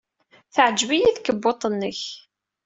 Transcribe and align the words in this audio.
Teɛjeb-iyi 0.53 1.11
tkebbuḍt-nnek. 1.15 2.01